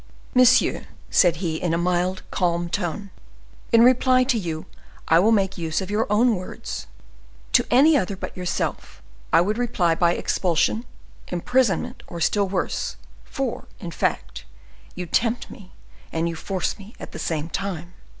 [0.33, 3.11] "Monsieur," said he, in a mild, calm tone,
[3.71, 4.65] "in reply to you,
[5.07, 6.87] I will make use of your own words.
[7.53, 10.85] To any other but yourself I would reply by expulsion,
[11.27, 12.95] imprisonment, or still worse,
[13.25, 14.43] for, in fact,
[14.95, 15.71] you tempt me
[16.11, 17.93] and you force me at the same time.